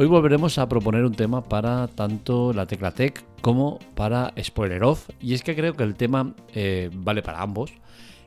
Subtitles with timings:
[0.00, 5.10] Hoy volveremos a proponer un tema para tanto la Tecla Tech como para Spoiler Off,
[5.20, 7.72] y es que creo que el tema eh, vale para ambos.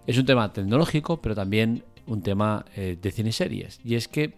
[0.05, 4.33] Es un tema tecnológico, pero también un tema eh, de cine series, y es que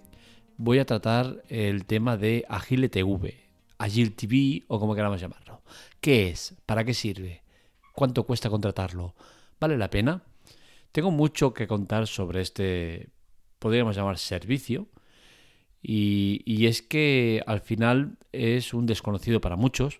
[0.58, 5.64] voy a tratar el tema de Agile TV, Agile TV o como queramos llamarlo.
[6.02, 6.54] ¿Qué es?
[6.68, 7.42] ¿Para qué sirve?
[7.96, 9.16] ¿Cuánto cuesta contratarlo?
[9.60, 10.22] ¿Vale la pena?
[10.92, 13.10] Tengo mucho que contar sobre este,
[13.58, 14.88] podríamos llamar servicio,
[15.86, 20.00] y, es que al final es un desconocido para muchos,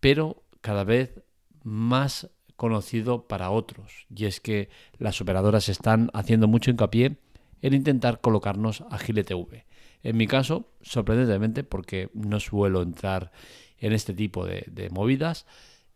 [0.00, 1.20] pero cada vez
[1.62, 4.06] más conocido para otros.
[4.14, 7.18] Y es que las operadoras están haciendo mucho hincapié
[7.60, 9.66] en intentar colocarnos a TV.
[10.02, 13.30] En mi caso, sorprendentemente, porque no suelo entrar
[13.78, 15.44] en este tipo de, movidas,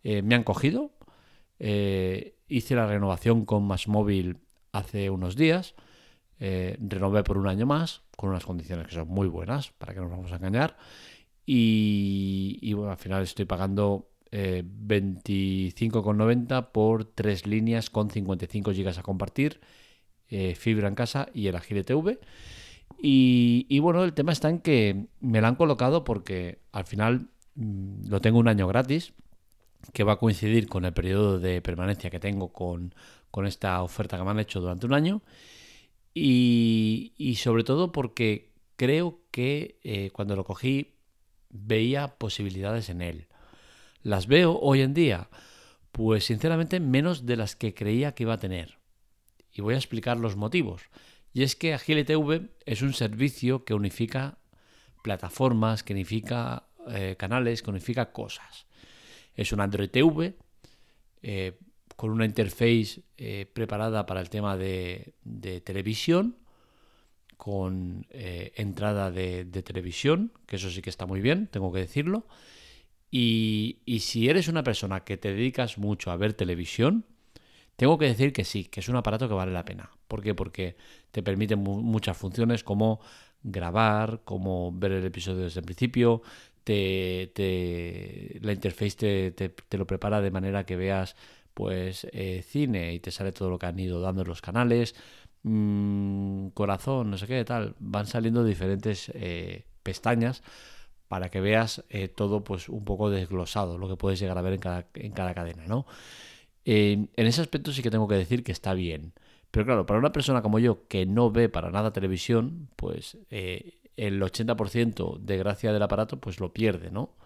[0.05, 0.91] eh, me han cogido.
[1.59, 4.39] Eh, hice la renovación con Más Móvil
[4.73, 5.75] hace unos días.
[6.45, 10.01] Eh, renové por un año más, con unas condiciones que son muy buenas, para que
[10.01, 10.77] no nos vamos a engañar.
[11.47, 19.03] Y, bueno, al final estoy pagando 25,90 eh, por tres líneas con 55 GB a
[19.05, 19.61] compartir,
[20.31, 22.19] eh, fibra en casa y el Agile TV.
[23.01, 28.09] Y, bueno, el tema está en que me la han colocado porque al final mm,
[28.09, 29.13] lo tengo un año gratis,
[29.93, 32.93] que va a coincidir con el periodo de permanencia que tengo con
[33.47, 35.23] esta oferta que me han hecho durante un año.
[36.15, 40.95] Y, sobre todo porque creo que eh, cuando lo cogí
[41.51, 43.29] veía posibilidades en él.
[44.03, 45.29] ¿Las veo hoy en día?
[45.93, 48.79] Pues sinceramente menos de las que creía que iba a tener.
[49.53, 50.83] Y voy a explicar los motivos.
[51.33, 54.39] Y es que Agile TV es un servicio que unifica
[55.03, 58.67] plataformas, que unifica eh, canales, que unifica cosas.
[59.35, 60.37] Es un Android TV,
[61.23, 61.59] eh,
[61.97, 65.15] con una interface eh, preparada para el tema de,
[65.65, 66.37] televisión,
[67.37, 72.27] con eh, entrada de, televisión, que eso sí que está muy bien, tengo que decirlo.
[73.11, 77.05] Y, si eres una persona que te dedicas mucho a ver televisión,
[77.77, 79.91] tengo que decir que sí, que es un aparato que vale la pena.
[80.09, 80.35] ¿Por qué?
[80.35, 80.77] Porque
[81.11, 83.01] te permite muchas funciones como
[83.43, 86.23] grabar, como ver el episodio desde el principio,
[86.65, 91.17] te, la interface te, te, lo prepara de manera que veas
[91.55, 94.95] pues eh, cine y te sale todo lo que han ido dando en los canales,
[95.43, 100.43] mm, corazón, no sé qué, tal, van saliendo diferentes eh, pestañas
[101.09, 104.55] para que veas eh, todo pues un poco desglosado, lo que puedes llegar a ver
[104.55, 105.87] en cada, en cada cadena, ¿no?
[106.65, 109.15] en ese aspecto sí que tengo que decir que está bien.
[109.51, 113.19] Pero claro, para una persona como yo que no ve para nada televisión, pues
[113.97, 117.17] el 80% de gracia del aparato pues lo pierde, ¿no?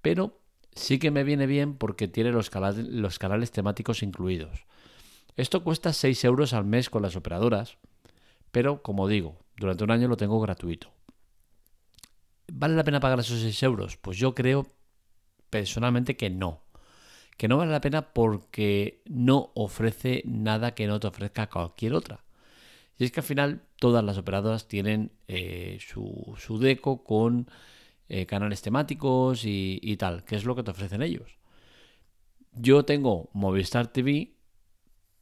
[0.00, 0.40] Pero
[0.74, 4.66] sí que me viene bien porque tiene los, canales, temáticos incluidos.
[5.36, 7.78] Esto cuesta 6 euros al mes con las operadoras,
[8.50, 10.90] pero como digo, durante un año lo tengo gratuito.
[12.52, 13.96] ¿Vale la pena pagar esos 6 euros?
[13.96, 14.66] Pues yo creo
[15.50, 16.62] personalmente que no.
[17.36, 22.24] Que no vale la pena porque no ofrece nada que no te ofrezca cualquier otra.
[22.96, 27.48] Y es que al final todas las operadoras tienen eh, su, su deco con
[28.08, 31.38] eh, canales temáticos y, tal, que es lo que te ofrecen ellos.
[32.52, 34.34] Yo tengo Movistar TV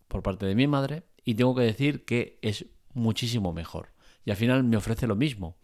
[0.09, 3.93] por parte de mi madre y tengo que decir que es muchísimo mejor.
[4.25, 5.57] Y al final me ofrece lo mismo.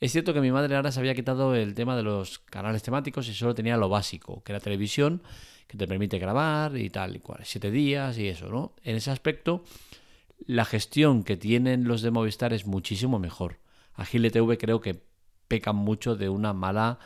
[0.00, 3.28] Es cierto que mi madre ahora se había quitado el tema de los canales temáticos
[3.28, 5.22] y solo tenía lo básico, que era televisión,
[5.66, 8.74] que te permite grabar y tal y cual, siete días y eso, ¿no?
[8.84, 9.64] En ese aspecto,
[10.46, 13.58] la gestión que tienen los de Movistar es muchísimo mejor.
[13.94, 15.07] Agile TV creo que
[15.48, 16.98] pecan mucho de una mala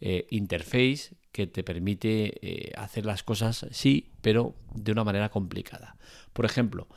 [0.00, 5.96] eh, interface que te permite eh, hacer las cosas, sí, pero de una manera complicada.
[6.32, 6.88] Por ejemplo,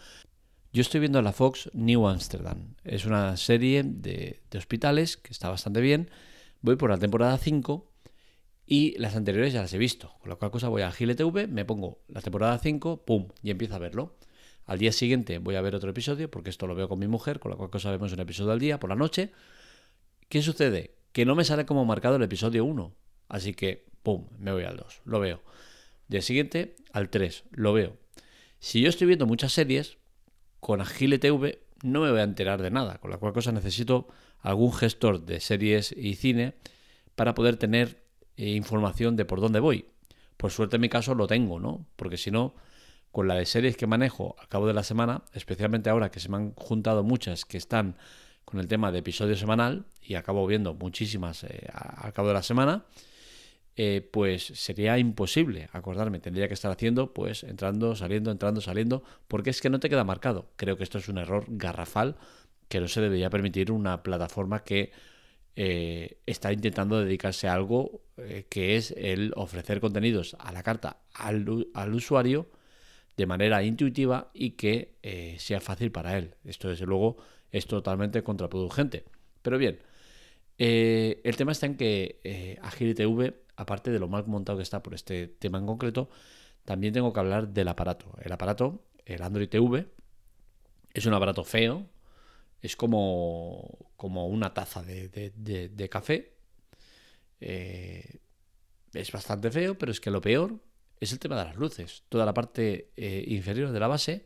[0.73, 2.75] yo estoy viendo la Fox New Amsterdam.
[2.83, 6.09] Es una serie de, hospitales que está bastante bien.
[6.61, 7.89] Voy por la temporada 5
[8.65, 10.13] y las anteriores ya las he visto.
[10.19, 13.75] Con lo cual cosa voy a TV, me pongo la temporada 5, pum, y empiezo
[13.75, 14.17] a verlo.
[14.65, 17.39] Al día siguiente voy a ver otro episodio, porque esto lo veo con mi mujer,
[17.39, 19.31] con lo cual cosa vemos un episodio al día por la noche.
[20.29, 20.95] ¿Qué sucede?
[21.11, 22.95] Que no me sale como marcado el episodio 1.
[23.29, 25.01] Así que, pum, me voy al 2.
[25.05, 25.41] Lo veo.
[26.07, 27.43] Día siguiente, al 3.
[27.51, 27.97] Lo veo.
[28.59, 29.97] Si yo estoy viendo muchas series,
[30.59, 32.97] con Agile TV no me voy a enterar de nada.
[32.97, 34.07] Con la cual cosa necesito
[34.39, 36.55] algún gestor de series y cine
[37.15, 38.03] para poder tener
[38.37, 39.85] eh, información de por dónde voy.
[40.37, 41.85] Por suerte en mi caso lo tengo, ¿no?
[41.95, 42.55] Porque si no,
[43.11, 46.29] con la de series que manejo al cabo de la semana, especialmente ahora que se
[46.29, 47.95] me han juntado muchas que están
[48.45, 52.43] con el tema de episodio semanal y acabo viendo muchísimas eh, al cabo de la
[52.43, 52.85] semana,
[53.75, 56.19] eh, pues sería imposible acordarme.
[56.19, 60.03] Tendría que estar haciendo, pues, entrando, saliendo, entrando, saliendo, porque es que no te queda
[60.03, 60.51] marcado.
[60.55, 62.15] Creo que esto es un error garrafal
[62.69, 64.91] que no se debería permitir una plataforma que
[65.55, 68.01] eh, está intentando dedicarse a algo
[68.49, 72.47] que es el ofrecer contenidos a la carta al usuario
[73.17, 76.35] de manera intuitiva y que eh, sea fácil para él.
[76.43, 77.17] Esto desde luego
[77.51, 79.05] es totalmente contraproducente.
[79.41, 79.79] Pero bien,
[80.57, 84.93] el tema está en que Agility V, aparte de lo mal montado que está por
[84.93, 86.09] este tema en concreto,
[86.65, 88.11] también tengo que hablar del aparato.
[88.21, 89.85] El aparato, el Android TV,
[90.93, 91.87] es un aparato feo,
[92.61, 96.33] es como, como una taza de, café.
[97.39, 98.17] Eh,
[98.93, 100.59] es bastante feo, pero es que lo peor
[100.99, 102.03] es el tema de las luces.
[102.09, 104.25] Toda la parte eh, inferior de la base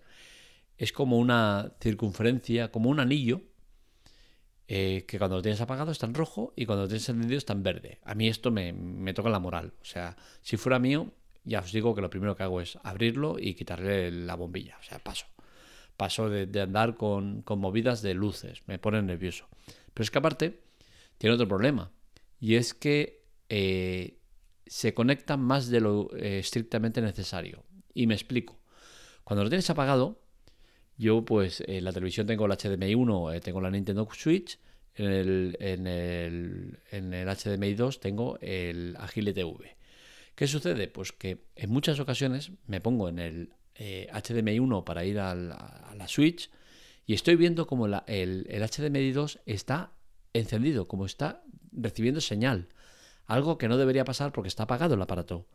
[0.77, 3.41] es como una circunferencia, como un anillo,
[4.67, 7.53] eh, que cuando lo tienes apagado está en rojo y cuando lo tienes encendido está
[7.53, 7.99] en verde.
[8.03, 9.73] A mí esto me, me toca la moral.
[9.81, 11.11] O sea, si fuera mío,
[11.43, 14.77] ya os digo que lo primero que hago es abrirlo y quitarle la bombilla.
[14.79, 15.25] O sea, paso
[15.99, 19.49] paso de, andar con, movidas de luces, me pone nervioso.
[19.93, 20.61] Pero es que aparte,
[21.17, 21.91] tiene otro problema,
[22.39, 24.17] y es que eh,
[24.69, 27.65] se conecta más de lo eh, estrictamente necesario.
[27.93, 28.61] Y me explico.
[29.23, 30.21] Cuando lo tienes apagado,
[30.95, 34.59] yo pues en la televisión tengo el HDMI 1, eh, tengo la Nintendo Switch,
[34.95, 39.77] en el, en el, en el HDMI 2 tengo el Agile TV.
[40.35, 40.87] ¿Qué sucede?
[40.87, 45.35] Pues que en muchas ocasiones me pongo en el HDMI eh, 1 para ir a
[45.35, 46.49] la, Switch
[47.05, 49.93] y estoy viendo como el, HDMI 2 está
[50.33, 52.69] encendido, como está recibiendo señal.
[53.29, 55.45] Algo que no debería pasar porque está apagado el aparato.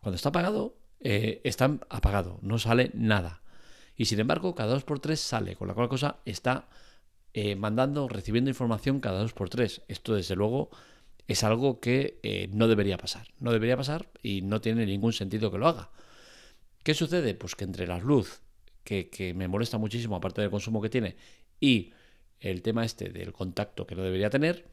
[0.00, 3.40] Cuando está apagado, eh, está apagado, no sale nada.
[3.96, 6.68] Y sin embargo, cada 2x3 sale, con la cual cosa está
[7.32, 9.84] eh, mandando, recibiendo información cada 2x3.
[9.88, 10.68] Esto, desde luego,
[11.28, 13.28] es algo que no debería pasar.
[13.40, 15.90] No debería pasar y no tiene ningún sentido que lo haga.
[16.86, 17.34] ¿Qué sucede?
[17.34, 18.42] Pues que entre la luz,
[18.84, 21.16] que, me molesta muchísimo, aparte del consumo que tiene,
[21.58, 21.92] y
[22.38, 24.68] el tema este del contacto que no debería tener,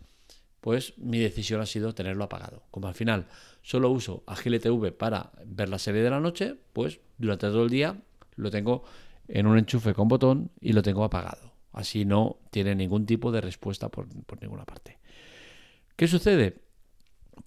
[0.64, 2.64] pues mi decisión ha sido tenerlo apagado.
[2.72, 3.28] Como al final
[3.62, 7.70] solo uso Agile TV para ver la serie de la noche, pues durante todo el
[7.70, 8.02] día
[8.38, 8.86] lo tengo
[9.28, 11.52] en un enchufe con botón y lo tengo apagado.
[11.74, 15.00] Así no tiene ningún tipo de respuesta por, por ninguna parte.
[15.98, 16.62] ¿Qué sucede?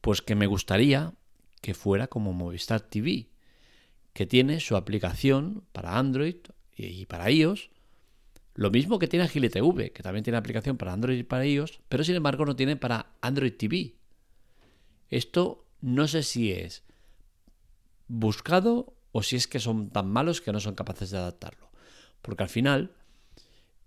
[0.02, 1.14] Pues que me gustaría
[1.62, 3.30] que fuera como Movistar TV,
[4.12, 6.36] que tiene su aplicación para Android
[6.76, 7.70] y para iOS.
[8.56, 11.80] Lo mismo que tiene Agile TV, que también tiene aplicación para Android y para iOS,
[11.88, 13.94] pero sin embargo no tiene para Android TV.
[15.10, 16.82] Esto no sé si es
[18.08, 21.70] buscado o si es que son tan malos que no son capaces de adaptarlo.
[22.22, 22.92] Porque al final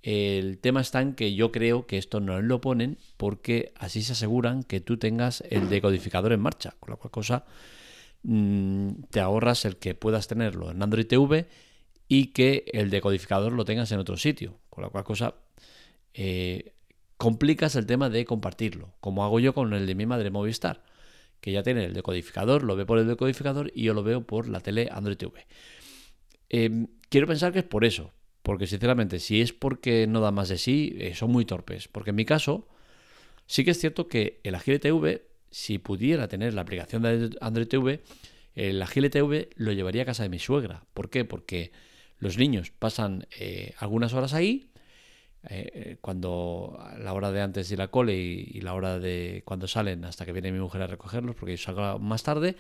[0.04, 4.14] el tema está en que yo creo que esto no lo ponen porque así se
[4.14, 7.46] aseguran que tú tengas el decodificador en marcha, con la cual cosa
[8.24, 11.48] Mm, te ahorras el que puedas tenerlo en Android TV
[12.10, 14.60] y que el decodificador lo tengas en otro sitio.
[14.70, 15.36] Con la cual cosa
[16.14, 16.74] eh,
[17.16, 20.84] complicas el tema de compartirlo, como hago yo con el de mi madre Movistar,
[21.40, 24.50] que ya tiene el decodificador, lo ve por el decodificador y yo lo veo por
[24.50, 25.46] la tele Android TV.
[26.50, 30.50] Em, quiero pensar que es por eso, porque sinceramente si es porque no da más
[30.50, 32.68] de sí, eh, son muy torpes, porque en mi caso
[33.46, 37.68] sí que es cierto que el Agile TV si pudiera tener la aplicación de Android
[37.68, 38.02] TV,
[38.56, 40.84] el Agile TV lo llevaría a casa de mi suegra.
[40.94, 41.26] ¿Por qué?
[41.26, 41.72] Porque
[42.20, 44.72] los niños pasan eh, algunas horas ahí,
[45.50, 49.42] eh, eh, cuando la hora de antes de ir a cole y, la hora de
[49.46, 52.56] cuando salen hasta que viene mi mujer a recogerlos, porque yo salgo más tarde,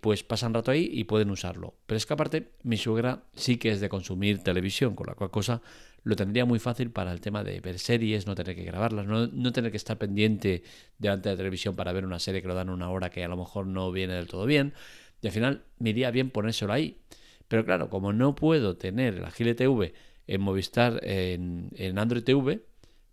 [0.00, 1.74] pues pasan rato ahí y pueden usarlo.
[1.86, 5.30] Pero es que aparte, mi suegra sí que es de consumir televisión, con la cual
[5.30, 5.62] cosa
[6.04, 9.52] lo tendría muy fácil para el tema de ver series, no tener que grabarlas, no,
[9.52, 10.62] tener que estar pendiente
[10.98, 13.28] delante de la televisión para ver una serie que lo dan una hora que a
[13.28, 14.74] lo mejor no viene del todo bien.
[15.22, 16.98] Y al final me iría bien ponérselo ahí.
[17.48, 19.94] Pero claro, como no puedo tener el Agile TV
[20.26, 22.64] en Movistar, en, en Android TV,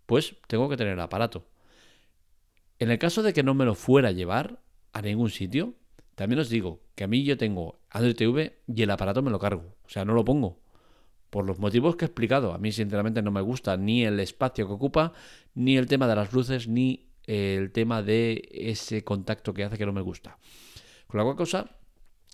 [0.06, 1.46] pues tengo que tener el aparato.
[2.78, 4.60] En el caso de que no me lo fuera a llevar
[4.92, 5.74] a ningún sitio,
[6.14, 9.38] también os digo que a mí yo tengo Android TV y el aparato me lo
[9.38, 9.76] cargo.
[9.84, 10.60] O sea, no lo pongo.
[11.30, 12.52] Por los motivos que he explicado.
[12.52, 15.14] A mí, sinceramente, no me gusta ni el espacio que ocupa,
[15.54, 19.86] ni el tema de las luces, ni el tema de ese contacto que hace que
[19.86, 20.38] no me gusta.
[21.06, 21.70] Con la cual cosa,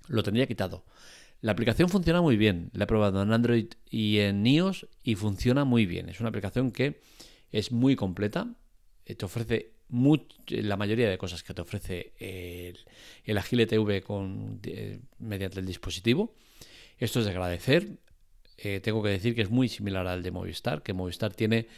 [0.09, 0.85] lo tendría quitado.
[1.41, 2.71] La aplicación funciona muy bien.
[2.73, 6.09] La he probado en Android y en iOS y funciona muy bien.
[6.09, 7.01] Es una aplicación que
[7.51, 8.55] es muy completa.
[9.05, 9.73] Eh, te ofrece
[10.49, 12.13] la mayoría de cosas que te ofrece
[13.25, 16.35] el, Agile TV con, eh, mediante el dispositivo.
[16.99, 17.99] Esto es de agradecer.
[18.59, 21.69] Eh, tengo que decir que es muy similar al de Movistar, que Movistar tiene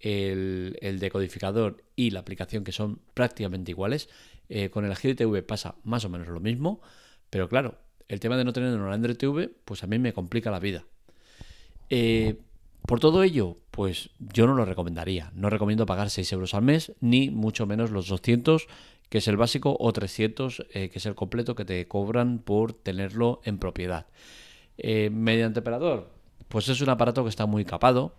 [0.00, 4.08] el, decodificador y la aplicación que son prácticamente iguales.
[4.48, 6.80] Eh, con el Agile TV pasa más o menos lo mismo,
[7.30, 10.50] pero claro, el tema de no tener un Android TV, pues a mí me complica
[10.50, 10.84] la vida.
[12.86, 15.30] por todo ello, pues yo no lo recomendaría.
[15.34, 18.68] No recomiendo pagar 6 euros al mes, ni mucho menos los 200,
[19.08, 22.72] que es el básico, o 300, eh, que es el completo que te cobran por
[22.72, 24.06] tenerlo en propiedad.
[24.78, 26.10] Eh, mediante operador,
[26.48, 28.14] pues es un aparato que está muy capado,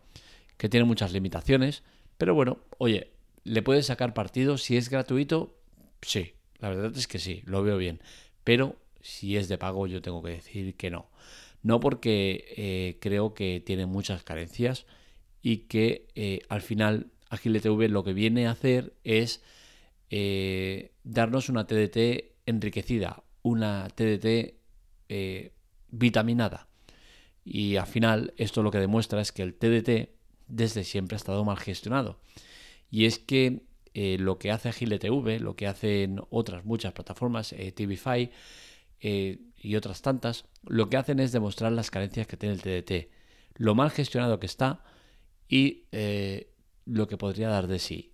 [0.57, 1.83] que tiene muchas limitaciones,
[2.17, 3.11] pero bueno, oye,
[3.43, 5.55] ¿le puedes sacar partido si es gratuito?
[6.01, 7.99] Sí, la verdad es que sí, lo veo bien.
[8.43, 8.75] Pero
[9.07, 11.09] si es de pago, yo tengo que decir que no.
[11.63, 14.85] No porque eh, creo que tiene muchas carencias
[15.41, 19.41] y que eh, al final Agile TV lo que viene a hacer es
[20.09, 24.55] eh, darnos una TDT enriquecida, una TDT
[25.89, 26.67] vitaminada.
[27.45, 30.09] Y al final esto lo que demuestra es que el TDT
[30.47, 32.19] desde siempre ha estado mal gestionado.
[32.91, 33.61] Y es que
[33.93, 38.31] lo que hace Agile TV, lo que hacen otras muchas plataformas, TVFi,
[38.99, 43.09] eh, y otras tantas, lo que hacen es demostrar las carencias que tiene el TDT,
[43.55, 44.83] lo mal gestionado que está
[45.47, 46.53] y eh,
[46.85, 48.13] lo que podría dar de sí.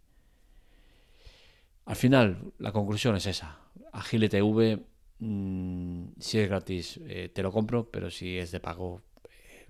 [1.86, 3.60] Al final, la conclusión es esa.
[3.92, 4.86] Agile TV,
[5.20, 9.02] mm, si es gratis, eh, te lo compro, pero si es de pago,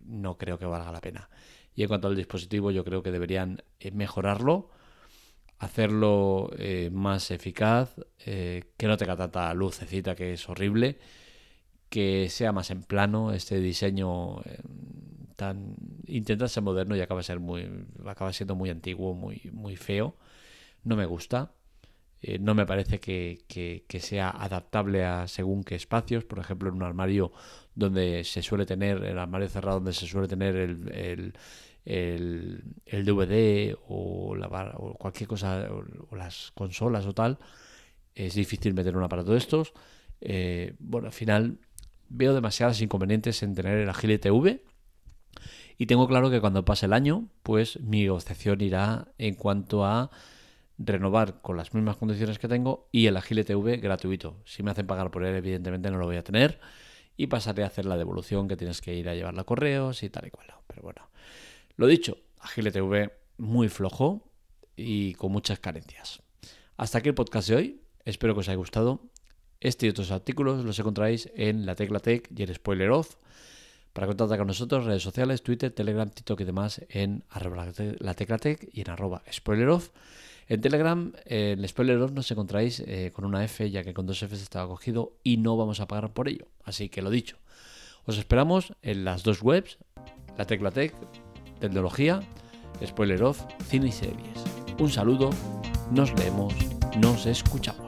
[0.05, 1.29] no creo que valga la pena.
[1.75, 4.70] Y en cuanto al dispositivo, yo creo que deberían mejorarlo
[5.63, 10.98] hacerlo eh, más eficaz, eh, que no tenga tanta lucecita que es horrible,
[11.89, 14.60] que sea más en plano este diseño eh,
[15.36, 15.75] tan
[16.08, 17.67] intenta ser moderno y acaba ser muy
[18.05, 20.15] acaba siendo muy antiguo, muy muy feo.
[20.84, 21.53] No me gusta.
[22.39, 26.24] no me parece que, que, sea adaptable a según qué espacios.
[26.25, 27.32] Por ejemplo, en un armario
[27.75, 31.34] donde se suele tener, el armario cerrado donde se suele tener el, el,
[31.86, 37.40] DVD o, la, o cualquier cosa, o, las consolas o tal,
[38.16, 39.74] es difícil meter un aparato de estos.
[40.22, 41.60] Eh, bueno, al final
[42.10, 44.63] veo demasiadas inconvenientes en tener el Agile TV.
[45.78, 50.12] Y tengo claro que cuando pase el año, pues mi obsesión irá en cuanto a
[50.78, 54.38] renovar con las mismas condiciones que tengo y el Agile TV gratuito.
[54.46, 56.60] Si me hacen pagar por él, evidentemente no lo voy a tener
[57.18, 60.10] y pasaré a hacer la devolución que tienes que ir a llevarla a correos y
[60.10, 60.48] tal y cual.
[60.68, 61.10] Pero bueno,
[61.75, 64.30] lo dicho, Agile TV muy flojo
[64.75, 66.22] y con muchas carencias.
[66.77, 67.82] Hasta aquí el podcast de hoy.
[68.06, 69.01] Espero que os haya gustado.
[69.60, 73.15] Este y otros artículos los encontráis en la Tecla Tech y el Spoiler Off.
[73.94, 77.68] Para contactar con nosotros, redes sociales, Twitter, Telegram, TikTok y demás en arroba
[78.00, 79.92] la tecla tech y en arroba spoiler off.
[80.48, 84.24] En Telegram, en spoiler off nos encontráis eh, con una F, ya que con dos
[84.24, 86.48] Fs estaba cogido y no vamos a pagar por ello.
[86.63, 87.38] Así que lo dicho.
[88.06, 89.77] Os esperamos en las dos webs,
[90.38, 90.94] la Tecla Tech
[91.63, 92.20] tecnología,
[92.86, 93.39] spoiler off,
[93.70, 94.43] cine y series.
[94.79, 95.29] Un saludo,
[95.91, 96.53] nos leemos,
[96.98, 97.83] nos escuchamos.